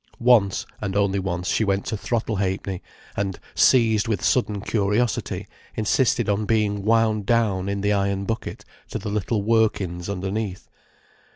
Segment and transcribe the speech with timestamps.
[0.17, 2.81] Once and only once she went to Throttle Ha'penny,
[3.15, 8.97] and, seized with sudden curiosity, insisted on being wound down in the iron bucket to
[8.97, 10.67] the little workings underneath.